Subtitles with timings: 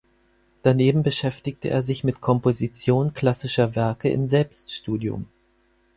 [0.63, 5.27] Daneben beschäftigte er sich mit Komposition klassischer Werke im Selbststudium.